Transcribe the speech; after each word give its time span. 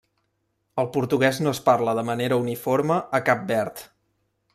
El 0.83 0.87
portuguès 0.95 1.41
no 1.47 1.53
es 1.55 1.59
parla 1.67 1.95
de 1.99 2.05
manera 2.07 2.39
uniforme 2.45 2.99
a 3.19 3.21
Cap 3.29 3.45
Verd. 3.53 3.85